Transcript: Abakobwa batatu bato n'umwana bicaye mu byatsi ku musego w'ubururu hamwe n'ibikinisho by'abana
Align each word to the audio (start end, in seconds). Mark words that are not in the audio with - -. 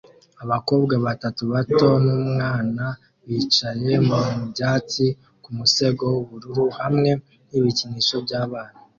Abakobwa 0.43 0.93
batatu 1.05 1.41
bato 1.53 1.87
n'umwana 2.03 2.85
bicaye 3.27 3.91
mu 4.07 4.19
byatsi 4.51 5.05
ku 5.43 5.49
musego 5.57 6.03
w'ubururu 6.13 6.65
hamwe 6.79 7.11
n'ibikinisho 7.49 8.15
by'abana 8.25 8.77